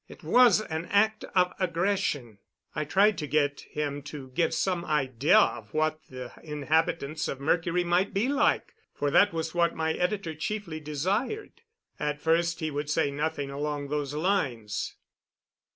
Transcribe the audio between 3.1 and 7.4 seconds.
to get him to give some idea of what the inhabitants of